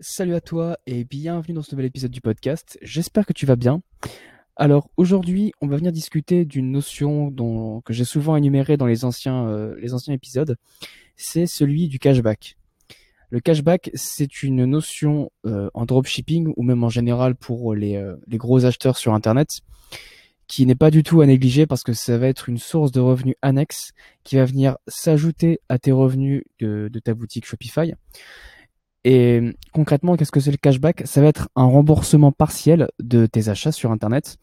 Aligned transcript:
Salut 0.00 0.34
à 0.34 0.42
toi 0.42 0.76
et 0.86 1.04
bienvenue 1.04 1.54
dans 1.54 1.62
ce 1.62 1.74
nouvel 1.74 1.86
épisode 1.86 2.10
du 2.10 2.20
podcast. 2.20 2.78
J'espère 2.82 3.24
que 3.24 3.32
tu 3.32 3.46
vas 3.46 3.56
bien. 3.56 3.80
Alors 4.54 4.90
aujourd'hui, 4.98 5.54
on 5.62 5.68
va 5.68 5.78
venir 5.78 5.90
discuter 5.90 6.44
d'une 6.44 6.70
notion 6.70 7.32
que 7.82 7.94
j'ai 7.94 8.04
souvent 8.04 8.36
énumérée 8.36 8.76
dans 8.76 8.84
les 8.84 9.06
anciens, 9.06 9.48
euh, 9.48 9.74
les 9.80 9.94
anciens 9.94 10.12
épisodes. 10.12 10.58
C'est 11.16 11.46
celui 11.46 11.88
du 11.88 11.98
cashback. 11.98 12.58
Le 13.30 13.40
cashback, 13.40 13.90
c'est 13.94 14.42
une 14.42 14.66
notion 14.66 15.30
euh, 15.46 15.70
en 15.72 15.86
dropshipping 15.86 16.52
ou 16.58 16.62
même 16.62 16.84
en 16.84 16.90
général 16.90 17.34
pour 17.34 17.74
les, 17.74 17.96
euh, 17.96 18.16
les 18.26 18.36
gros 18.36 18.66
acheteurs 18.66 18.98
sur 18.98 19.14
Internet 19.14 19.60
qui 20.46 20.66
n'est 20.66 20.74
pas 20.74 20.90
du 20.90 21.04
tout 21.04 21.22
à 21.22 21.26
négliger 21.26 21.66
parce 21.66 21.82
que 21.82 21.94
ça 21.94 22.18
va 22.18 22.28
être 22.28 22.50
une 22.50 22.58
source 22.58 22.92
de 22.92 23.00
revenus 23.00 23.36
annexe 23.40 23.92
qui 24.24 24.36
va 24.36 24.44
venir 24.44 24.76
s'ajouter 24.88 25.58
à 25.70 25.78
tes 25.78 25.90
revenus 25.90 26.44
de, 26.60 26.90
de 26.92 26.98
ta 26.98 27.14
boutique 27.14 27.46
Shopify. 27.46 27.94
Et 29.08 29.40
concrètement, 29.72 30.16
qu'est-ce 30.16 30.32
que 30.32 30.40
c'est 30.40 30.50
le 30.50 30.56
cashback? 30.56 31.02
Ça 31.06 31.20
va 31.20 31.28
être 31.28 31.48
un 31.54 31.66
remboursement 31.66 32.32
partiel 32.32 32.88
de 32.98 33.26
tes 33.26 33.48
achats 33.48 33.70
sur 33.70 33.92
Internet 33.92 34.36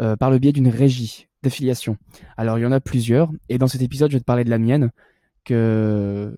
euh, 0.00 0.16
par 0.16 0.28
le 0.28 0.40
biais 0.40 0.50
d'une 0.50 0.66
régie 0.66 1.28
d'affiliation. 1.44 1.96
Alors 2.36 2.58
il 2.58 2.62
y 2.62 2.66
en 2.66 2.72
a 2.72 2.80
plusieurs, 2.80 3.30
et 3.48 3.58
dans 3.58 3.68
cet 3.68 3.80
épisode, 3.80 4.10
je 4.10 4.16
vais 4.16 4.20
te 4.20 4.24
parler 4.24 4.42
de 4.42 4.50
la 4.50 4.58
mienne, 4.58 4.90
que 5.44 6.36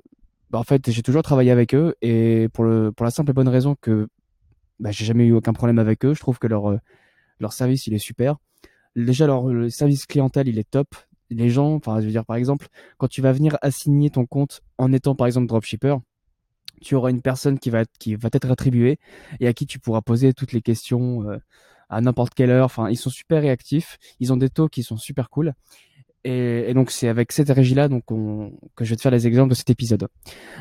bah, 0.51 0.59
en 0.59 0.63
fait 0.63 0.91
j'ai 0.91 1.01
toujours 1.01 1.23
travaillé 1.23 1.51
avec 1.51 1.75
eux, 1.75 1.95
et 2.03 2.51
pour, 2.53 2.67
la 2.67 3.11
simple 3.11 3.31
et 3.31 3.33
bonne 3.33 3.49
raison 3.49 3.77
que 3.81 4.09
bah, 4.79 4.91
j'ai 4.91 5.07
jamais 5.07 5.25
eu 5.25 5.33
aucun 5.33 5.55
problème 5.55 5.79
avec 5.79 6.05
eux, 6.05 6.13
je 6.13 6.21
trouve 6.21 6.39
que 6.39 6.47
leur, 6.47 6.71
euh, 6.71 6.79
leur 7.41 7.55
service 7.55 7.87
il 7.87 7.95
est 7.95 7.99
super. 7.99 8.37
Déjà 8.95 9.27
leur 9.27 9.49
le 9.49 9.71
service 9.71 10.05
clientèle 10.05 10.49
il 10.49 10.59
est 10.59 10.71
top. 10.71 10.95
Les 11.31 11.49
gens, 11.49 11.77
enfin 11.77 11.99
je 12.01 12.05
veux 12.05 12.13
dire 12.13 12.27
par 12.27 12.37
exemple, 12.37 12.67
quand 12.99 13.09
tu 13.09 13.23
vas 13.23 13.33
venir 13.33 13.57
assigner 13.63 14.11
ton 14.11 14.27
compte 14.27 14.61
en 14.77 14.93
étant 14.93 15.15
par 15.15 15.27
exemple 15.27 15.47
dropshipper, 15.47 15.97
tu 16.85 16.95
auras 16.95 17.11
une 17.11 17.23
personne 17.23 17.59
qui 17.59 17.71
va 17.71 17.81
être, 17.81 17.93
t'être 18.31 18.51
attribuée 18.51 18.99
et 19.41 19.49
à 19.49 19.53
qui 19.53 19.67
tu 19.67 19.79
pourras 19.79 20.01
poser 20.01 20.33
toutes 20.33 20.53
les 20.53 20.63
questions 20.63 21.29
euh, 21.29 21.39
à 21.89 22.01
n'importe 22.01 22.35
quelle 22.35 22.51
heure. 22.51 22.71
Ils 22.91 22.97
sont 22.97 23.11
super 23.11 23.43
réactifs. 23.43 23.99
Ils 24.21 24.33
ont 24.33 24.37
des 24.37 24.51
taux 24.51 24.69
qui 24.69 24.83
sont 24.83 24.97
super 24.97 25.31
cool. 25.31 25.55
Et, 26.27 26.73
donc 26.73 26.91
c'est 26.91 27.09
avec 27.09 27.33
cette 27.33 27.51
régie-là 27.51 27.89
que 27.89 28.85
je 28.85 28.91
vais 28.91 28.97
te 28.97 29.03
faire 29.03 29.13
les 29.13 29.27
exemples 29.27 29.51
de 29.51 29.55
cet 29.55 29.69
épisode. 29.69 30.09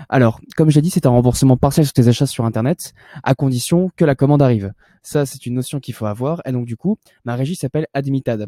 Alors, 0.09 0.41
comme 0.57 0.69
j'ai 0.69 0.81
dit, 0.81 0.89
c'est 0.89 1.05
un 1.05 1.09
remboursement 1.09 1.55
partiel 1.55 1.85
sur 1.85 1.93
tes 1.93 2.09
achats 2.09 2.25
sur 2.25 2.43
Internet, 2.43 2.93
à 3.23 3.33
condition 3.33 3.89
que 3.95 4.03
la 4.03 4.13
commande 4.13 4.41
arrive. 4.41 4.73
Ça, 5.03 5.25
c'est 5.25 5.45
une 5.45 5.53
notion 5.53 5.79
qu'il 5.79 5.93
faut 5.93 6.05
avoir. 6.05 6.41
Et 6.45 6.51
donc 6.51 6.65
du 6.65 6.75
coup, 6.75 6.97
ma 7.23 7.35
régie 7.35 7.55
s'appelle 7.55 7.87
Admitad. 7.93 8.47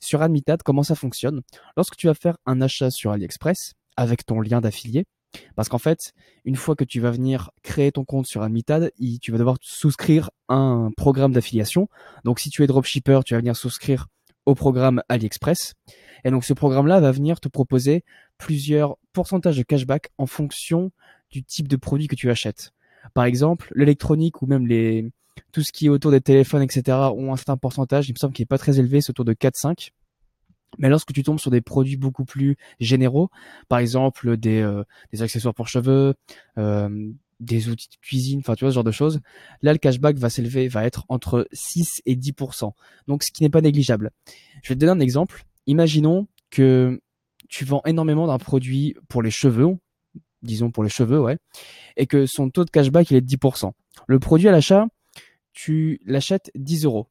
Sur 0.00 0.22
Admitad, 0.22 0.62
comment 0.62 0.82
ça 0.82 0.94
fonctionne? 0.94 1.42
Lorsque 1.76 1.96
tu 1.96 2.06
vas 2.06 2.14
faire 2.14 2.38
un 2.46 2.62
achat 2.62 2.90
sur 2.90 3.10
AliExpress 3.10 3.74
avec 3.96 4.24
ton 4.24 4.40
lien 4.40 4.60
d'affilié, 4.60 5.04
parce 5.56 5.68
qu'en 5.68 5.78
fait, 5.78 6.12
une 6.44 6.56
fois 6.56 6.76
que 6.76 6.84
tu 6.84 7.00
vas 7.00 7.10
venir 7.10 7.50
créer 7.62 7.92
ton 7.92 8.04
compte 8.04 8.26
sur 8.26 8.42
Admitad, 8.42 8.90
tu 9.20 9.32
vas 9.32 9.38
devoir 9.38 9.56
souscrire 9.60 10.30
un 10.48 10.90
programme 10.96 11.32
d'affiliation. 11.32 11.88
Donc 12.24 12.40
si 12.40 12.50
tu 12.50 12.62
es 12.62 12.66
dropshipper, 12.66 13.20
tu 13.24 13.34
vas 13.34 13.40
venir 13.40 13.56
souscrire 13.56 14.06
au 14.46 14.54
programme 14.54 15.02
AliExpress. 15.08 15.74
Et 16.24 16.30
donc 16.30 16.44
ce 16.44 16.52
programme-là 16.52 17.00
va 17.00 17.12
venir 17.12 17.40
te 17.40 17.48
proposer 17.48 18.04
plusieurs 18.38 18.96
pourcentages 19.12 19.56
de 19.56 19.62
cashback 19.62 20.10
en 20.18 20.26
fonction 20.26 20.90
du 21.30 21.42
type 21.44 21.68
de 21.68 21.76
produit 21.76 22.08
que 22.08 22.14
tu 22.14 22.30
achètes. 22.30 22.72
Par 23.14 23.24
exemple, 23.24 23.72
l'électronique 23.74 24.42
ou 24.42 24.46
même 24.46 24.66
les 24.66 25.10
tout 25.50 25.62
ce 25.62 25.72
qui 25.72 25.86
est 25.86 25.88
autour 25.88 26.10
des 26.10 26.20
téléphones, 26.20 26.62
etc., 26.62 26.96
ont 27.16 27.32
un 27.32 27.36
certain 27.36 27.56
pourcentage. 27.56 28.08
Il 28.08 28.12
me 28.12 28.18
semble 28.18 28.32
qu'il 28.34 28.44
est 28.44 28.46
pas 28.46 28.58
très 28.58 28.78
élevé, 28.78 29.00
c'est 29.00 29.10
autour 29.10 29.24
de 29.24 29.32
4-5. 29.32 29.90
Mais 30.78 30.88
lorsque 30.88 31.12
tu 31.12 31.22
tombes 31.22 31.38
sur 31.38 31.50
des 31.50 31.60
produits 31.60 31.96
beaucoup 31.96 32.24
plus 32.24 32.56
généraux, 32.80 33.30
par 33.68 33.78
exemple 33.78 34.36
des, 34.36 34.60
euh, 34.60 34.84
accessoires 35.18 35.54
pour 35.54 35.68
cheveux, 35.68 36.14
euh, 36.58 37.12
des 37.40 37.68
outils 37.68 37.88
de 37.88 37.96
cuisine, 38.00 38.40
enfin 38.40 38.54
tu 38.54 38.64
vois 38.64 38.70
ce 38.70 38.74
genre 38.74 38.84
de 38.84 38.90
choses, 38.90 39.20
là 39.62 39.72
le 39.72 39.78
cashback 39.78 40.16
va 40.16 40.30
s'élever, 40.30 40.68
va 40.68 40.84
être 40.84 41.04
entre 41.08 41.46
6 41.52 42.02
et 42.06 42.16
10%. 42.16 42.72
Donc 43.06 43.22
ce 43.22 43.30
qui 43.32 43.42
n'est 43.42 43.50
pas 43.50 43.60
négligeable. 43.60 44.10
Je 44.62 44.68
vais 44.68 44.74
te 44.74 44.80
donner 44.80 44.92
un 44.92 45.00
exemple. 45.00 45.44
Imaginons 45.66 46.28
que 46.50 47.00
tu 47.48 47.64
vends 47.64 47.82
énormément 47.84 48.26
d'un 48.26 48.38
produit 48.38 48.94
pour 49.08 49.22
les 49.22 49.30
cheveux, 49.30 49.76
disons 50.42 50.70
pour 50.70 50.84
les 50.84 50.90
cheveux, 50.90 51.20
ouais, 51.20 51.38
et 51.96 52.06
que 52.06 52.26
son 52.26 52.50
taux 52.50 52.64
de 52.64 52.70
cashback 52.70 53.10
il 53.10 53.16
est 53.16 53.20
de 53.20 53.26
10%. 53.26 53.72
Le 54.06 54.18
produit 54.18 54.48
à 54.48 54.52
l'achat, 54.52 54.86
tu 55.52 56.00
l'achètes 56.04 56.50
10 56.54 56.84
euros 56.84 57.08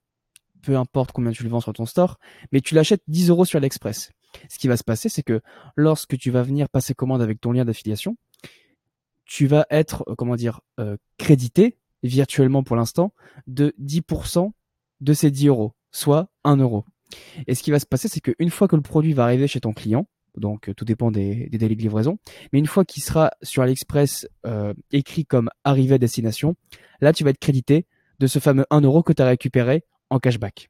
peu 0.64 0.78
importe 0.78 1.12
combien 1.12 1.32
tu 1.32 1.44
le 1.44 1.50
vends 1.50 1.62
sur 1.62 1.74
ton 1.74 1.86
store, 1.86 2.18
mais 2.52 2.62
tu 2.62 2.74
l'achètes 2.74 3.04
10 3.08 3.30
euros 3.30 3.46
sur 3.46 3.60
l'Express. 3.60 4.12
Ce 4.50 4.58
qui 4.58 4.68
va 4.68 4.78
se 4.78 4.84
passer, 4.84 5.10
c'est 5.10 5.22
que 5.22 5.42
lorsque 5.76 6.18
tu 6.18 6.32
vas 6.32 6.42
venir 6.42 6.70
passer 6.70 6.96
commande 6.96 7.22
avec 7.22 7.40
ton 7.40 7.52
lien 7.52 7.66
d'affiliation, 7.66 8.18
tu 9.26 9.46
vas 9.46 9.66
être, 9.70 10.04
euh, 10.08 10.16
comment 10.16 10.36
dire, 10.36 10.62
euh, 10.80 10.98
crédité 11.18 11.78
virtuellement 12.02 12.64
pour 12.64 12.76
l'instant 12.76 13.14
de 13.48 13.74
10% 13.78 14.52
de 15.02 15.14
ces 15.14 15.32
10 15.32 15.48
euros, 15.48 15.74
soit 15.92 16.30
1 16.44 16.58
euro. 16.58 16.86
Et 17.48 17.56
ce 17.56 17.64
qui 17.64 17.72
va 17.72 17.80
se 17.80 17.86
passer, 17.86 18.08
c'est 18.08 18.22
qu'une 18.22 18.50
fois 18.50 18.68
que 18.68 18.76
le 18.76 18.82
produit 18.82 19.14
va 19.14 19.24
arriver 19.24 19.48
chez 19.48 19.60
ton 19.60 19.74
client, 19.74 20.08
donc 20.36 20.70
euh, 20.70 20.74
tout 20.74 20.86
dépend 20.86 21.12
des, 21.12 21.48
délais 21.50 21.76
de 21.76 21.82
livraison, 21.82 22.18
mais 22.52 22.60
une 22.60 22.66
fois 22.66 22.86
qu'il 22.86 23.04
sera 23.04 23.32
sur 23.44 23.62
AliExpress 23.62 24.28
écrit 24.92 25.26
comme 25.26 25.50
arrivé 25.64 25.96
à 25.96 25.98
destination, 25.98 26.56
là 27.02 27.14
tu 27.14 27.24
vas 27.24 27.30
être 27.30 27.40
crédité 27.40 27.86
de 28.20 28.28
ce 28.28 28.40
fameux 28.40 28.66
1 28.70 28.82
euro 28.82 29.04
que 29.04 29.14
tu 29.14 29.22
as 29.22 29.28
récupéré 29.28 29.84
en 30.14 30.20
cashback. 30.20 30.70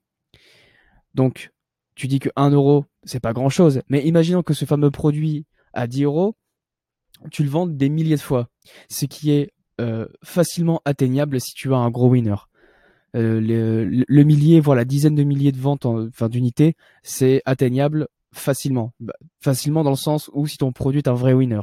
Donc, 1.14 1.52
tu 1.96 2.08
dis 2.08 2.20
que 2.20 2.30
1 2.36 2.52
euro, 2.52 2.86
c'est 3.04 3.20
pas 3.20 3.34
grand 3.34 3.50
chose, 3.50 3.82
mais 3.90 4.04
imaginons 4.04 4.42
que 4.42 4.54
ce 4.54 4.66
fameux 4.66 4.90
produit 4.90 5.46
à 5.74 5.86
10 5.86 6.04
euros, 6.04 6.36
tu 7.32 7.44
le 7.44 7.50
vends 7.50 7.68
des 7.68 7.90
milliers 7.90 8.16
de 8.16 8.22
fois, 8.22 8.50
ce 8.90 9.06
qui 9.06 9.32
est 9.32 9.52
euh, 9.80 10.08
facilement 10.24 10.82
atteignable 10.86 11.40
si 11.40 11.54
tu 11.54 11.74
as 11.74 11.78
un 11.78 11.92
gros 11.92 12.10
winner. 12.10 12.36
Euh, 13.16 13.40
le, 14.08 14.24
millier, 14.24 14.60
voire 14.60 14.76
la 14.76 14.86
dizaine 14.86 15.14
de 15.14 15.24
milliers 15.24 15.52
de 15.52 15.60
ventes, 15.60 15.86
enfin 15.86 16.30
d'unités, 16.30 16.76
c'est 17.04 17.42
atteignable 17.46 18.08
facilement. 18.34 18.94
Bah, 19.00 19.14
facilement 19.40 19.84
dans 19.84 19.92
le 19.92 19.96
sens 19.96 20.32
où 20.34 20.48
si 20.48 20.58
ton 20.58 20.72
produit 20.72 21.00
est 21.00 21.08
un 21.08 21.14
vrai 21.14 21.34
winner. 21.34 21.62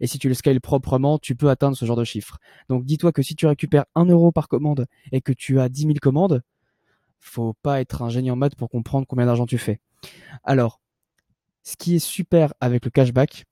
Et 0.00 0.06
si 0.06 0.18
tu 0.18 0.28
le 0.28 0.34
scales 0.34 0.60
proprement, 0.60 1.18
tu 1.18 1.36
peux 1.36 1.48
atteindre 1.48 1.76
ce 1.76 1.86
genre 1.86 1.96
de 1.96 2.04
chiffre. 2.04 2.38
Donc 2.68 2.84
dis-toi 2.84 3.12
que 3.12 3.22
si 3.22 3.34
tu 3.34 3.46
récupères 3.46 3.86
1 3.94 4.04
euro 4.06 4.30
par 4.30 4.48
commande 4.48 4.86
et 5.10 5.22
que 5.22 5.32
tu 5.32 5.58
as 5.58 5.70
10 5.70 5.82
000 5.82 5.94
commandes, 6.02 6.42
faut 7.20 7.54
pas 7.62 7.80
être 7.80 8.02
un 8.02 8.10
génie 8.10 8.30
en 8.30 8.36
maths 8.36 8.54
pour 8.54 8.68
comprendre 8.68 9.06
combien 9.06 9.26
d'argent 9.26 9.46
tu 9.46 9.58
fais. 9.58 9.80
Alors, 10.42 10.80
ce 11.62 11.76
qui 11.76 11.96
est 11.96 12.00
super 12.00 12.52
avec 12.60 12.84
le 12.84 12.90
cashback, 12.90 13.44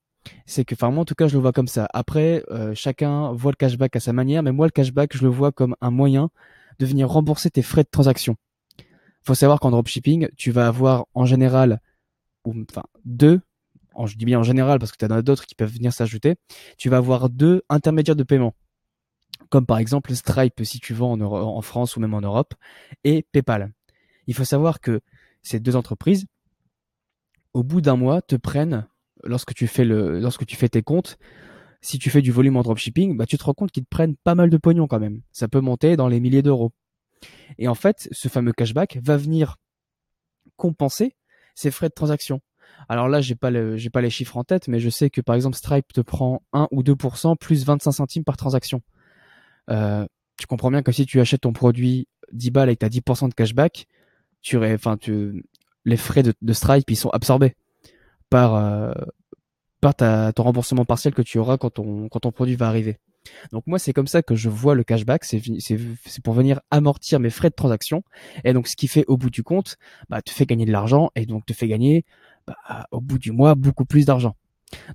c'est 0.46 0.64
que, 0.64 0.74
enfin 0.74 0.90
moi 0.90 1.02
en 1.02 1.04
tout 1.04 1.14
cas 1.14 1.28
je 1.28 1.34
le 1.34 1.40
vois 1.40 1.52
comme 1.52 1.68
ça. 1.68 1.88
Après, 1.92 2.44
euh, 2.50 2.74
chacun 2.74 3.32
voit 3.32 3.52
le 3.52 3.56
cashback 3.56 3.96
à 3.96 4.00
sa 4.00 4.12
manière, 4.12 4.42
mais 4.42 4.52
moi 4.52 4.66
le 4.66 4.70
cashback 4.70 5.16
je 5.16 5.22
le 5.22 5.28
vois 5.28 5.52
comme 5.52 5.74
un 5.80 5.90
moyen 5.90 6.30
de 6.78 6.86
venir 6.86 7.08
rembourser 7.08 7.50
tes 7.50 7.62
frais 7.62 7.82
de 7.82 7.88
transaction. 7.90 8.36
Faut 9.22 9.34
savoir 9.34 9.60
qu'en 9.60 9.70
dropshipping, 9.70 10.28
tu 10.36 10.50
vas 10.50 10.66
avoir 10.66 11.06
en 11.14 11.24
général, 11.24 11.80
enfin 12.44 12.82
deux, 13.04 13.40
je 14.04 14.16
dis 14.16 14.24
bien 14.24 14.38
en 14.38 14.42
général 14.42 14.78
parce 14.78 14.92
que 14.92 15.04
tu 15.04 15.10
as 15.10 15.22
d'autres 15.22 15.46
qui 15.46 15.54
peuvent 15.54 15.72
venir 15.72 15.92
s'ajouter, 15.92 16.34
tu 16.76 16.88
vas 16.88 16.98
avoir 16.98 17.28
deux 17.28 17.62
intermédiaires 17.68 18.16
de 18.16 18.24
paiement 18.24 18.54
comme 19.52 19.66
par 19.66 19.76
exemple 19.76 20.14
Stripe 20.14 20.64
si 20.64 20.80
tu 20.80 20.94
vends 20.94 21.20
en, 21.20 21.60
France 21.60 21.96
ou 21.96 22.00
même 22.00 22.14
en 22.14 22.22
Europe, 22.22 22.54
et 23.04 23.26
PayPal. 23.32 23.70
Il 24.26 24.32
faut 24.32 24.44
savoir 24.44 24.80
que 24.80 25.02
ces 25.42 25.60
deux 25.60 25.76
entreprises, 25.76 26.24
au 27.52 27.62
bout 27.62 27.82
d'un 27.82 27.96
mois, 27.96 28.22
te 28.22 28.34
prennent, 28.34 28.86
lorsque 29.22 29.52
tu 29.52 29.66
fais, 29.66 29.84
le, 29.84 30.20
lorsque 30.20 30.46
tu 30.46 30.56
fais 30.56 30.70
tes 30.70 30.82
comptes, 30.82 31.18
si 31.82 31.98
tu 31.98 32.08
fais 32.08 32.22
du 32.22 32.32
volume 32.32 32.56
en 32.56 32.62
dropshipping, 32.62 33.14
bah, 33.14 33.26
tu 33.26 33.36
te 33.36 33.44
rends 33.44 33.52
compte 33.52 33.72
qu'ils 33.72 33.84
te 33.84 33.90
prennent 33.90 34.16
pas 34.16 34.34
mal 34.34 34.48
de 34.48 34.56
pognon 34.56 34.86
quand 34.86 35.00
même. 35.00 35.20
Ça 35.32 35.48
peut 35.48 35.60
monter 35.60 35.96
dans 35.96 36.08
les 36.08 36.18
milliers 36.18 36.42
d'euros. 36.42 36.72
Et 37.58 37.68
en 37.68 37.74
fait, 37.74 38.08
ce 38.10 38.28
fameux 38.28 38.52
cashback 38.52 39.00
va 39.02 39.18
venir 39.18 39.58
compenser 40.56 41.14
ces 41.54 41.70
frais 41.70 41.90
de 41.90 41.94
transaction. 41.94 42.40
Alors 42.88 43.10
là, 43.10 43.20
j'ai 43.20 43.34
pas 43.34 43.50
j'ai 43.76 43.90
pas 43.90 44.00
les 44.00 44.08
chiffres 44.08 44.38
en 44.38 44.44
tête, 44.44 44.66
mais 44.66 44.80
je 44.80 44.88
sais 44.88 45.10
que 45.10 45.20
par 45.20 45.36
exemple 45.36 45.56
Stripe 45.56 45.92
te 45.92 46.00
prend 46.00 46.42
1 46.54 46.68
ou 46.70 46.82
2% 46.82 47.36
plus 47.36 47.66
25 47.66 47.92
centimes 47.92 48.24
par 48.24 48.38
transaction. 48.38 48.80
Euh, 49.70 50.06
tu 50.38 50.46
comprends 50.46 50.70
bien 50.70 50.82
que 50.82 50.92
si 50.92 51.06
tu 51.06 51.20
achètes 51.20 51.42
ton 51.42 51.52
produit 51.52 52.08
10 52.32 52.50
balles 52.50 52.70
et 52.70 52.76
que 52.76 52.80
tu 52.80 52.86
as 52.86 53.00
10% 53.00 53.28
de 53.28 53.34
cashback, 53.34 53.86
tu, 54.40 54.58
tu, 55.00 55.44
les 55.84 55.96
frais 55.96 56.22
de, 56.22 56.34
de, 56.40 56.52
Stripe 56.52 56.90
ils 56.90 56.96
sont 56.96 57.10
absorbés 57.10 57.54
par, 58.30 58.54
euh, 58.54 58.92
par 59.80 59.94
ton 59.94 60.42
remboursement 60.42 60.84
partiel 60.84 61.14
que 61.14 61.22
tu 61.22 61.38
auras 61.38 61.58
quand 61.58 61.70
ton, 61.70 62.08
quand 62.08 62.20
ton 62.20 62.32
produit 62.32 62.56
va 62.56 62.68
arriver. 62.68 62.98
Donc 63.52 63.66
moi 63.66 63.78
c'est 63.78 63.92
comme 63.92 64.08
ça 64.08 64.22
que 64.22 64.34
je 64.34 64.48
vois 64.48 64.74
le 64.74 64.82
cashback, 64.82 65.24
c'est 65.24 65.40
pour 66.24 66.34
venir 66.34 66.60
amortir 66.70 67.20
mes 67.20 67.30
frais 67.30 67.50
de 67.50 67.54
transaction 67.54 68.02
et 68.42 68.52
donc 68.52 68.66
ce 68.66 68.74
qui 68.74 68.88
fait 68.88 69.04
au 69.06 69.16
bout 69.16 69.30
du 69.30 69.44
compte, 69.44 69.76
bah 70.08 70.22
te 70.22 70.30
fait 70.30 70.46
gagner 70.46 70.64
de 70.64 70.72
l'argent 70.72 71.10
et 71.14 71.24
donc 71.24 71.46
te 71.46 71.52
fait 71.52 71.68
gagner 71.68 72.04
bah, 72.46 72.86
au 72.90 73.00
bout 73.00 73.18
du 73.18 73.30
mois 73.30 73.54
beaucoup 73.54 73.84
plus 73.84 74.06
d'argent. 74.06 74.34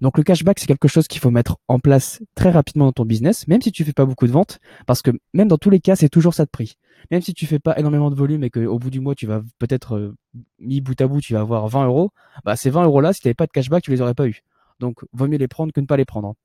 Donc 0.02 0.18
le 0.18 0.24
cashback, 0.24 0.60
c'est 0.60 0.68
quelque 0.68 0.88
chose 0.88 1.08
qu'il 1.08 1.22
faut 1.22 1.32
mettre 1.32 1.58
en 1.68 1.80
place 1.80 2.22
très 2.36 2.52
rapidement 2.52 2.86
dans 2.86 2.92
ton 2.92 3.06
business, 3.06 3.48
même 3.48 3.62
si 3.62 3.72
tu 3.72 3.84
fais 3.84 3.94
pas 3.94 4.06
beaucoup 4.06 4.28
de 4.28 4.32
ventes, 4.32 4.60
parce 4.86 5.02
que 5.02 5.12
même 5.34 5.48
dans 5.48 5.58
tous 5.58 5.70
les 5.70 5.80
cas, 5.80 5.96
c'est 5.96 6.10
toujours 6.10 6.34
ça 6.34 6.46
de 6.46 6.50
prix. 6.50 6.78
Même 7.12 7.22
si 7.22 7.34
tu 7.34 7.46
fais 7.46 7.60
pas 7.60 7.78
énormément 7.78 8.10
de 8.10 8.16
volume 8.16 8.44
et 8.44 8.50
qu'au 8.50 8.80
bout 8.80 8.90
du 8.90 9.00
mois, 9.00 9.16
tu 9.16 9.28
vas 9.28 9.42
peut-être 9.60 9.96
euh, 9.96 10.16
mis 10.60 10.82
bout 10.82 11.00
à 11.00 11.08
bout, 11.08 11.22
tu 11.22 11.34
vas 11.34 11.42
avoir 11.42 11.68
20 11.68 11.86
euros, 11.86 12.12
bah 12.44 12.56
ces 12.56 12.70
20 12.70 12.86
euros 12.86 13.02
là, 13.02 13.14
si 13.14 13.22
tu 13.22 13.28
n'avais 13.28 13.36
pas 13.36 13.46
de 13.46 13.52
cashback, 13.52 13.84
tu 13.84 13.92
les 13.92 14.02
aurais 14.02 14.16
pas 14.16 14.28
eu. 14.28 14.42
Donc 14.80 15.00
vaut 15.14 15.28
mieux 15.28 15.38
les 15.38 15.48
prendre 15.48 15.72
que 15.74 15.82
ne 15.82 15.86
pas 15.86 15.98
les 15.98 16.06
prendre. 16.06 16.36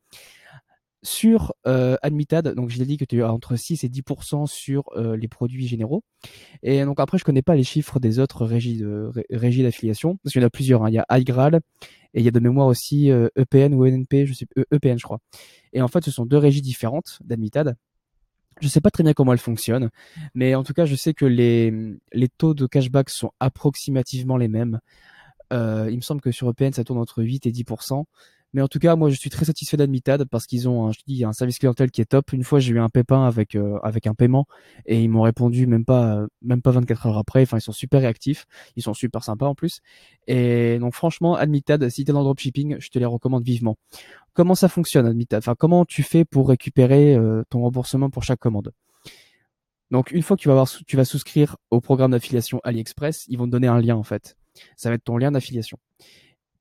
Sur 1.03 1.53
euh, 1.67 1.97
Admitad, 2.03 2.55
donc 2.55 2.71
je 2.71 2.79
l'ai 2.79 2.87
dit 2.87 2.97
que 2.97 3.05
tu 3.05 3.23
as 3.23 3.33
entre 3.33 3.57
6 3.57 3.83
et 3.85 3.89
10% 3.89 4.47
sur 4.47 4.85
euh, 4.97 5.17
les 5.17 5.29
produits 5.29 5.67
généraux. 5.67 6.05
Et 6.63 6.85
donc 6.85 7.01
après, 7.01 7.19
je 7.19 7.25
connais 7.25 7.43
pas 7.43 7.57
les 7.57 7.65
chiffres 7.65 7.99
des 7.99 8.19
autres 8.19 8.47
régies 8.47 8.83
régies 9.31 9.63
d'affiliation, 9.63 10.19
parce 10.23 10.33
qu'il 10.33 10.41
y 10.41 10.45
en 10.45 10.47
a 10.47 10.51
plusieurs. 10.51 10.85
Hein. 10.85 10.91
Il 10.91 10.95
y 10.95 10.99
a 10.99 11.07
iGral 11.19 11.61
et 12.15 12.21
il 12.21 12.25
y 12.25 12.29
a 12.29 12.31
de 12.31 12.41
mémoire 12.41 12.67
aussi 12.67 13.09
EPN 13.09 13.75
euh, 13.75 13.77
e 13.77 13.79
ou 13.79 13.87
NNP, 13.87 14.27
je 14.27 14.35
sais 14.35 14.47
EPN 14.71 14.99
je 14.99 15.05
crois. 15.05 15.19
Et 15.73 15.83
en 15.83 15.89
fait, 15.89 16.05
ce 16.05 16.11
sont 16.11 16.27
deux 16.27 16.39
régies 16.39 16.63
différentes 16.63 17.19
d'Admitad. 17.25 17.77
Je 18.61 18.69
sais 18.69 18.81
pas 18.81 18.91
très 18.91 19.03
bien 19.03 19.15
comment 19.15 19.33
elles 19.33 19.39
fonctionnent, 19.39 19.91
mais 20.35 20.55
en 20.55 20.63
tout 20.63 20.75
cas, 20.75 20.85
je 20.85 20.95
sais 20.95 21.15
que 21.15 21.25
les, 21.25 21.73
les 22.13 22.29
taux 22.29 22.55
de 22.55 22.67
cashback 22.67 23.11
sont 23.11 23.33
approximativement 23.41 24.37
les 24.37 24.49
mêmes. 24.49 24.79
Euh, 25.53 25.89
il 25.91 25.97
me 25.97 26.03
semble 26.03 26.21
que 26.21 26.31
sur 26.31 26.49
EPN, 26.49 26.73
ça 26.73 26.85
tourne 26.85 26.99
entre 26.99 27.23
8 27.23 27.47
et 27.47 27.51
10%. 27.51 28.05
Mais 28.53 28.61
en 28.61 28.69
tout 28.69 28.79
cas, 28.79 28.97
moi, 28.97 29.09
je 29.09 29.15
suis 29.15 29.31
très 29.31 29.47
satisfait 29.47 29.77
d'Admitad 29.77 30.25
parce 30.27 30.47
qu'ils 30.47 30.69
ont, 30.69 30.87
un, 30.87 30.93
je 30.93 30.99
dis, 31.07 31.25
un 31.25 31.33
service 31.33 31.59
clientèle 31.59 31.91
qui 31.91 32.03
est 32.03 32.07
top. 32.07 32.33
Une 32.33 32.45
fois, 32.45 32.59
j'ai 32.61 32.73
eu 32.73 32.81
un 32.81 32.91
pépin 32.91 33.25
avec 33.25 33.55
euh, 33.55 33.79
avec 33.83 34.07
un 34.07 34.15
paiement 34.15 34.47
et 34.85 35.03
ils 35.03 35.09
m'ont 35.09 35.23
répondu 35.23 35.67
même 35.67 35.85
pas 35.85 36.17
euh, 36.17 36.27
même 36.43 36.61
pas 36.61 36.71
24 36.71 37.07
heures 37.07 37.19
après. 37.19 37.43
Enfin, 37.43 37.59
ils 37.59 37.63
sont 37.63 37.73
super 37.73 38.03
réactifs, 38.03 38.45
ils 38.77 38.83
sont 38.83 38.95
super 38.95 39.25
sympas 39.25 39.47
en 39.47 39.55
plus. 39.55 39.81
Et 40.27 40.79
donc, 40.79 40.95
franchement, 40.95 41.35
Admitad, 41.35 41.89
si 41.89 42.05
t'es 42.05 42.13
dans 42.13 42.21
le 42.21 42.25
dropshipping, 42.25 42.77
je 42.79 42.89
te 42.91 42.99
les 42.99 43.07
recommande 43.07 43.45
vivement. 43.45 43.79
Comment 44.35 44.55
ça 44.55 44.69
fonctionne, 44.69 45.07
Admitad? 45.07 45.39
Enfin, 45.39 45.55
comment 45.59 45.85
tu 45.85 46.03
fais 46.03 46.25
pour 46.25 46.49
récupérer 46.49 47.15
euh, 47.15 47.43
ton 47.49 47.63
remboursement 47.63 48.11
pour 48.11 48.23
chaque 48.23 48.41
commande? 48.41 48.73
Donc, 49.91 50.11
une 50.11 50.23
fois 50.23 50.37
que 50.37 50.43
tu 50.43 50.49
vas 50.49 50.55
avoir, 50.55 50.69
tu 50.87 50.97
vas 50.97 51.05
souscrire 51.05 51.57
au 51.71 51.81
programme 51.81 52.13
d'affiliation 52.13 52.61
AliExpress, 52.65 53.27
ils 53.29 53.39
vont 53.39 53.47
te 53.47 53.51
donner 53.51 53.67
un 53.67 53.79
lien 53.79 53.97
en 53.97 54.03
fait. 54.03 54.37
Ça 54.77 54.89
va 54.89 54.95
être 54.95 55.05
ton 55.05 55.19
lien 55.19 55.31
d'affiliation. 55.31 55.79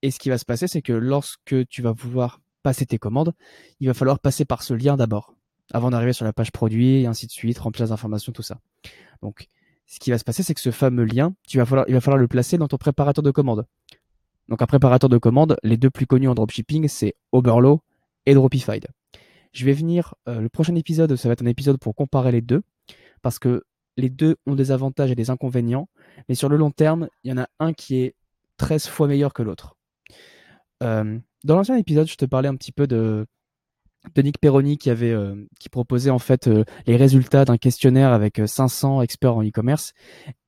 Et 0.02 0.12
ce 0.12 0.20
qui 0.20 0.30
va 0.30 0.38
se 0.38 0.46
passer, 0.46 0.68
c'est 0.68 0.82
que 0.82 0.94
lorsque 0.94 1.68
tu 1.68 1.82
vas 1.82 1.92
vouloir 1.92 2.40
passer 2.64 2.86
tes 2.86 2.98
commandes, 2.98 3.34
il 3.80 3.88
va 3.88 3.94
falloir 3.94 4.20
passer 4.20 4.46
par 4.46 4.64
ce 4.64 4.74
lien 4.74 4.98
d'abord, 4.98 5.36
avant 5.74 5.90
d'arriver 5.90 6.14
sur 6.14 6.26
la 6.26 6.34
page 6.34 6.52
produit 6.52 7.02
et 7.02 7.06
ainsi 7.06 7.28
de 7.28 7.32
suite, 7.32 7.60
remplir 7.60 7.86
les 7.86 7.92
informations, 7.92 8.32
tout 8.32 8.42
ça. 8.42 8.60
Donc, 9.22 9.48
ce 9.86 10.00
qui 10.00 10.12
va 10.12 10.18
se 10.18 10.24
passer, 10.24 10.44
c'est 10.44 10.54
que 10.54 10.62
ce 10.62 10.72
fameux 10.72 11.04
lien, 11.04 11.34
tu 11.48 11.58
vas 11.58 11.66
falloir, 11.66 11.86
il 11.88 11.94
va 11.94 12.02
falloir 12.02 12.20
le 12.20 12.28
placer 12.28 12.58
dans 12.58 12.68
ton 12.68 12.78
préparateur 12.78 13.24
de 13.24 13.32
commande. 13.32 13.66
Donc, 14.48 14.62
un 14.62 14.68
préparateur 14.68 15.10
de 15.10 15.18
commande, 15.18 15.58
les 15.64 15.78
deux 15.78 15.90
plus 15.90 16.08
connus 16.08 16.28
en 16.28 16.36
dropshipping, 16.36 16.88
c'est 16.88 17.16
Oberlo 17.32 17.82
et 18.26 18.34
Dropified. 18.34 18.88
Je 19.52 19.66
vais 19.66 19.74
venir, 19.74 20.16
euh, 20.28 20.40
le 20.40 20.50
prochain 20.50 20.76
épisode, 20.76 21.16
ça 21.16 21.28
va 21.28 21.34
être 21.34 21.42
un 21.42 21.48
épisode 21.48 21.78
pour 21.78 21.94
comparer 21.94 22.32
les 22.32 22.42
deux, 22.42 22.62
parce 23.22 23.38
que 23.38 23.64
les 23.98 24.10
deux 24.10 24.38
ont 24.46 24.56
des 24.56 24.72
avantages 24.72 25.12
et 25.12 25.16
des 25.16 25.30
inconvénients, 25.30 25.90
mais 26.30 26.36
sur 26.36 26.50
le 26.50 26.58
long 26.58 26.72
terme, 26.72 27.10
il 27.24 27.32
y 27.32 27.34
en 27.34 27.38
a 27.38 27.48
un 27.60 27.74
qui 27.74 27.98
est 27.98 28.16
13 28.58 28.88
fois 28.88 29.08
meilleur 29.08 29.34
que 29.34 29.44
l'autre. 29.44 29.76
Euh, 30.82 31.20
dans 31.44 31.56
l'ancien 31.56 31.76
épisode, 31.76 32.08
je 32.08 32.16
te 32.16 32.26
parlais 32.26 32.48
un 32.48 32.56
petit 32.56 32.72
peu 32.72 32.88
de, 32.88 33.26
de 34.16 34.22
Nick 34.22 34.40
Peroni 34.40 34.78
qui 34.78 34.90
avait 34.90 35.12
euh, 35.12 35.36
qui 35.60 35.70
proposait 35.70 36.10
en 36.10 36.20
fait 36.20 36.48
euh, 36.48 36.64
les 36.88 36.96
résultats 36.96 37.46
d'un 37.46 37.58
questionnaire 37.58 38.12
avec 38.12 38.42
500 38.46 39.02
experts 39.02 39.36
en 39.36 39.44
e-commerce 39.44 39.94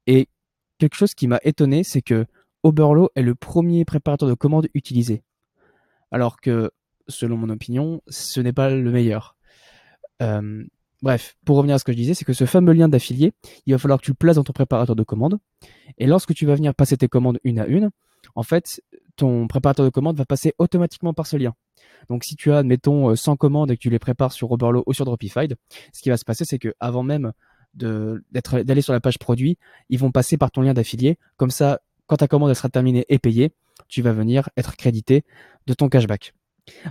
et 0.08 0.30
quelque 0.80 0.96
chose 0.96 1.14
qui 1.14 1.28
m'a 1.28 1.40
étonné, 1.44 1.84
c'est 1.84 2.02
que 2.02 2.26
Oberlo 2.64 3.10
est 3.16 3.22
le 3.22 3.36
premier 3.36 3.86
préparateur 3.86 4.28
de 4.28 4.34
commandes 4.34 4.68
utilisé, 4.74 5.24
alors 6.12 6.40
que 6.40 6.72
selon 7.08 7.38
mon 7.38 7.50
opinion, 7.50 8.02
ce 8.08 8.40
n'est 8.40 8.54
pas 8.54 8.70
le 8.70 8.92
meilleur. 8.92 9.36
bref, 11.02 11.36
pour 11.46 11.58
revenir 11.58 11.76
à 11.76 11.80
ce 11.80 11.84
que 11.84 11.92
je 11.92 11.98
disais, 11.98 12.14
c'est 12.14 12.24
que 12.24 12.34
ce 12.34 12.46
fameux 12.46 12.72
lien 12.72 12.88
d'affilié, 12.88 13.34
il 13.66 13.74
va 13.74 13.78
falloir 13.78 14.00
que 14.00 14.06
tu 14.06 14.12
le 14.12 14.16
places 14.16 14.38
dans 14.38 14.44
ton 14.44 14.54
préparateur 14.54 14.96
de 14.96 15.04
commandes. 15.04 15.40
Et 15.98 16.08
lorsque 16.08 16.34
tu 16.34 16.46
vas 16.46 16.56
venir 16.56 16.74
passer 16.74 16.96
tes 16.96 17.10
commandes 17.10 17.40
une 17.44 17.60
à 17.60 17.66
une, 17.66 17.92
en 18.36 18.44
fait, 18.44 18.82
ton 19.16 19.48
préparateur 19.48 19.86
de 19.86 19.90
commandes 19.90 20.18
va 20.18 20.26
passer 20.26 20.54
automatiquement 20.58 21.14
par 21.14 21.28
ce 21.28 21.38
lien. 21.38 21.54
Donc 22.10 22.24
si 22.24 22.36
tu 22.36 22.52
as, 22.52 22.60
admettons, 22.60 23.16
100 23.16 23.32
euh, 23.32 23.36
commandes 23.36 23.72
et 23.72 23.76
que 23.76 23.82
tu 23.82 23.90
les 23.90 24.00
prépares 24.00 24.32
sur 24.32 24.52
Oberlo 24.52 24.84
ou 24.86 24.94
sur 24.94 25.06
Dropified, 25.06 25.56
ce 25.94 26.02
qui 26.02 26.10
va 26.10 26.18
se 26.18 26.26
passer, 26.26 26.46
c'est 26.46 26.60
que 26.60 26.74
avant 26.80 27.04
même 27.04 27.32
d'aller 27.76 28.82
sur 28.82 28.94
la 28.94 29.00
page 29.00 29.18
produit, 29.18 29.58
ils 29.90 29.98
vont 29.98 30.12
passer 30.12 30.38
par 30.38 30.52
ton 30.52 30.62
lien 30.62 30.74
d'affilié. 30.74 31.18
Comme 31.38 31.50
ça, 31.50 31.80
quand 32.08 32.18
ta 32.18 32.28
commande 32.28 32.54
sera 32.54 32.70
terminée 32.70 33.06
et 33.10 33.20
payée, 33.20 33.54
tu 33.88 34.02
vas 34.02 34.12
venir 34.12 34.50
être 34.58 34.76
crédité 34.76 35.24
de 35.66 35.74
ton 35.74 35.90
cashback. 35.90 36.34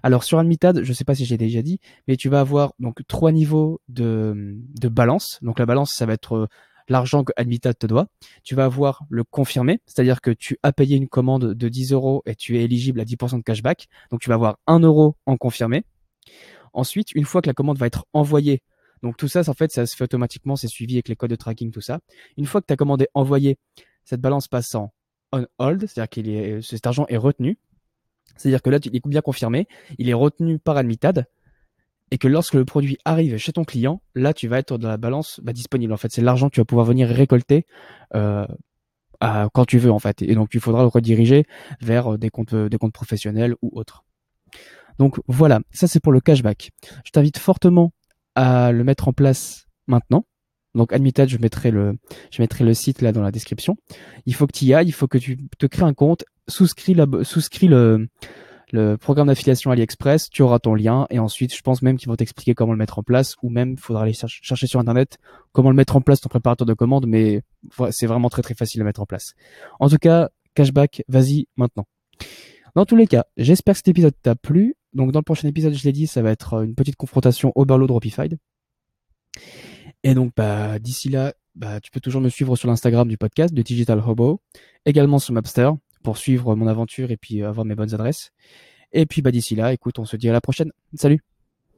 Alors 0.02 0.24
sur 0.24 0.38
Admitad, 0.38 0.82
je 0.82 0.88
ne 0.88 0.94
sais 0.94 1.04
pas 1.04 1.14
si 1.14 1.24
j'ai 1.24 1.38
déjà 1.38 1.62
dit, 1.62 1.78
mais 2.06 2.16
tu 2.16 2.28
vas 2.28 2.40
avoir 2.40 2.74
donc 2.78 3.00
trois 3.06 3.32
niveaux 3.32 3.80
de, 3.88 4.56
de 4.80 4.88
balance. 4.88 5.38
Donc 5.42 5.58
la 5.58 5.66
balance, 5.66 5.92
ça 5.92 6.04
va 6.04 6.12
être 6.12 6.34
euh, 6.34 6.46
l'argent 6.88 7.24
que 7.24 7.32
Admitad 7.36 7.76
te 7.78 7.86
doit. 7.86 8.08
Tu 8.42 8.54
vas 8.54 8.64
avoir 8.64 9.04
le 9.08 9.24
confirmé, 9.24 9.80
c'est-à-dire 9.86 10.20
que 10.20 10.30
tu 10.30 10.58
as 10.62 10.72
payé 10.72 10.96
une 10.96 11.08
commande 11.08 11.54
de 11.54 11.68
10 11.68 11.92
euros 11.92 12.22
et 12.26 12.34
tu 12.34 12.58
es 12.58 12.64
éligible 12.64 13.00
à 13.00 13.04
10% 13.04 13.38
de 13.38 13.42
cashback. 13.42 13.88
Donc 14.10 14.20
tu 14.20 14.28
vas 14.28 14.34
avoir 14.34 14.58
1 14.66 14.80
euro 14.80 15.16
en 15.26 15.36
confirmé. 15.36 15.84
Ensuite, 16.72 17.12
une 17.12 17.24
fois 17.24 17.42
que 17.42 17.48
la 17.48 17.54
commande 17.54 17.78
va 17.78 17.86
être 17.86 18.06
envoyée, 18.12 18.62
donc 19.02 19.16
tout 19.16 19.28
ça, 19.28 19.42
en 19.48 19.54
fait, 19.54 19.72
ça 19.72 19.84
se 19.84 19.96
fait 19.96 20.04
automatiquement, 20.04 20.56
c'est 20.56 20.68
suivi 20.68 20.94
avec 20.94 21.08
les 21.08 21.16
codes 21.16 21.30
de 21.30 21.36
tracking, 21.36 21.72
tout 21.72 21.80
ça. 21.80 22.00
Une 22.36 22.46
fois 22.46 22.60
que 22.60 22.66
ta 22.66 22.76
commande 22.76 23.02
est 23.02 23.10
envoyée, 23.14 23.58
cette 24.04 24.20
balance 24.20 24.48
passe 24.48 24.74
en 24.74 24.92
on 25.32 25.46
hold, 25.58 25.86
c'est-à-dire 25.86 26.10
que 26.10 26.60
cet 26.60 26.86
argent 26.86 27.06
est 27.08 27.16
retenu. 27.16 27.58
C'est-à-dire 28.36 28.62
que 28.62 28.70
là, 28.70 28.78
il 28.84 28.96
est 28.96 29.08
bien 29.08 29.20
confirmé, 29.20 29.66
il 29.98 30.08
est 30.08 30.14
retenu 30.14 30.58
par 30.58 30.76
Admitad, 30.76 31.26
et 32.12 32.18
que 32.18 32.28
lorsque 32.28 32.52
le 32.52 32.66
produit 32.66 32.98
arrive 33.06 33.38
chez 33.38 33.52
ton 33.52 33.64
client, 33.64 34.02
là 34.14 34.34
tu 34.34 34.46
vas 34.46 34.58
être 34.58 34.76
dans 34.76 34.88
la 34.88 34.98
balance 34.98 35.40
bah, 35.42 35.54
disponible. 35.54 35.94
En 35.94 35.96
fait, 35.96 36.12
c'est 36.12 36.20
l'argent 36.20 36.50
que 36.50 36.54
tu 36.54 36.60
vas 36.60 36.66
pouvoir 36.66 36.84
venir 36.84 37.08
récolter 37.08 37.64
euh, 38.14 38.46
quand 39.20 39.64
tu 39.64 39.78
veux 39.78 39.90
en 39.90 39.98
fait. 39.98 40.20
Et 40.20 40.34
donc 40.34 40.50
il 40.52 40.60
faudra 40.60 40.82
le 40.82 40.88
rediriger 40.88 41.46
vers 41.80 42.12
euh, 42.12 42.18
des 42.18 42.28
comptes, 42.28 42.54
des 42.54 42.76
comptes 42.76 42.92
professionnels 42.92 43.54
ou 43.62 43.70
autres. 43.72 44.04
Donc 44.98 45.20
voilà, 45.26 45.60
ça 45.70 45.86
c'est 45.86 46.00
pour 46.00 46.12
le 46.12 46.20
cashback. 46.20 46.70
Je 47.02 47.12
t'invite 47.12 47.38
fortement 47.38 47.94
à 48.34 48.72
le 48.72 48.84
mettre 48.84 49.08
en 49.08 49.14
place 49.14 49.64
maintenant. 49.86 50.26
Donc 50.74 50.92
Admitted, 50.92 51.30
je 51.30 51.38
mettrai 51.38 51.70
le, 51.70 51.96
je 52.30 52.42
mettrai 52.42 52.62
le 52.64 52.74
site 52.74 53.00
là 53.00 53.12
dans 53.12 53.22
la 53.22 53.30
description. 53.30 53.76
Il 54.26 54.34
faut 54.34 54.46
que 54.46 54.52
tu 54.52 54.66
y 54.66 54.74
ailles, 54.74 54.86
il 54.86 54.92
faut 54.92 55.08
que 55.08 55.18
tu 55.18 55.38
te 55.58 55.64
crées 55.64 55.84
un 55.84 55.94
compte, 55.94 56.26
souscris, 56.46 56.92
la, 56.92 57.06
souscris 57.22 57.68
le, 57.68 58.08
le 58.72 58.96
programme 58.96 59.26
d'affiliation 59.26 59.70
AliExpress, 59.70 60.30
tu 60.30 60.42
auras 60.42 60.58
ton 60.58 60.74
lien 60.74 61.06
et 61.10 61.18
ensuite 61.18 61.54
je 61.54 61.60
pense 61.60 61.82
même 61.82 61.98
qu'ils 61.98 62.08
vont 62.08 62.16
t'expliquer 62.16 62.54
comment 62.54 62.72
le 62.72 62.78
mettre 62.78 62.98
en 62.98 63.02
place 63.02 63.36
ou 63.42 63.50
même 63.50 63.72
il 63.72 63.78
faudra 63.78 64.04
aller 64.04 64.14
chercher 64.14 64.66
sur 64.66 64.80
internet 64.80 65.18
comment 65.52 65.68
le 65.68 65.76
mettre 65.76 65.94
en 65.94 66.00
place 66.00 66.22
ton 66.22 66.30
préparateur 66.30 66.66
de 66.66 66.72
commande 66.72 67.06
mais 67.06 67.42
c'est 67.90 68.06
vraiment 68.06 68.30
très 68.30 68.40
très 68.40 68.54
facile 68.54 68.80
à 68.80 68.84
mettre 68.84 69.02
en 69.02 69.06
place. 69.06 69.34
En 69.78 69.90
tout 69.90 69.98
cas, 69.98 70.30
cashback, 70.54 71.04
vas-y 71.06 71.46
maintenant. 71.56 71.84
Dans 72.74 72.86
tous 72.86 72.96
les 72.96 73.06
cas, 73.06 73.26
j'espère 73.36 73.74
que 73.74 73.78
cet 73.78 73.88
épisode 73.88 74.14
t'a 74.22 74.34
plu. 74.34 74.74
Donc 74.94 75.12
dans 75.12 75.20
le 75.20 75.24
prochain 75.24 75.48
épisode, 75.48 75.74
je 75.74 75.84
l'ai 75.84 75.92
dit, 75.92 76.06
ça 76.06 76.22
va 76.22 76.30
être 76.30 76.64
une 76.64 76.74
petite 76.74 76.96
confrontation 76.96 77.52
Oberlo 77.54 77.86
Dropified. 77.86 78.38
Et 80.02 80.14
donc 80.14 80.32
bah 80.34 80.78
d'ici 80.78 81.10
là, 81.10 81.34
bah, 81.54 81.80
tu 81.80 81.90
peux 81.90 82.00
toujours 82.00 82.22
me 82.22 82.30
suivre 82.30 82.56
sur 82.56 82.68
l'Instagram 82.68 83.06
du 83.06 83.18
podcast 83.18 83.52
de 83.52 83.60
Digital 83.60 84.02
Hobo, 84.06 84.40
également 84.86 85.18
sur 85.18 85.34
Mapster 85.34 85.70
pour 86.02 86.18
suivre 86.18 86.54
mon 86.56 86.66
aventure 86.66 87.10
et 87.10 87.16
puis 87.16 87.42
avoir 87.42 87.64
mes 87.64 87.74
bonnes 87.74 87.94
adresses. 87.94 88.32
Et 88.92 89.06
puis 89.06 89.22
bah 89.22 89.30
d'ici 89.30 89.54
là, 89.54 89.72
écoute, 89.72 89.98
on 89.98 90.04
se 90.04 90.16
dit 90.16 90.28
à 90.28 90.32
la 90.32 90.40
prochaine. 90.40 90.70
Salut 90.94 91.20